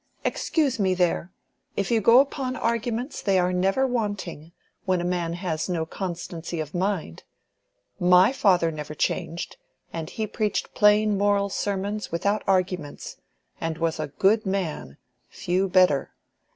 [0.25, 1.31] "Excuse me there.
[1.77, 4.51] If you go upon arguments, they are never wanting,
[4.83, 7.21] when a man has no constancy of mind.
[7.99, 9.57] My father never changed,
[9.93, 13.17] and he preached plain moral sermons without arguments,
[13.61, 16.09] and was a good man—few better.